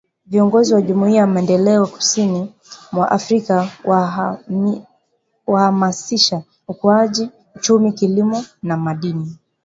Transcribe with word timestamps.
Viongozi 0.25 0.73
wa 0.73 0.81
Jumuiya 0.81 1.17
ya 1.21 1.27
Maendeleo 1.27 1.87
Kusini 1.87 2.53
mwa 2.91 3.11
Afrika 3.11 3.69
wahamasisha 5.47 6.43
ukuaji 6.67 7.29
uchumi 7.55 7.91
Kilimo 7.91 8.45
na 8.63 8.77
Madini 8.77 9.37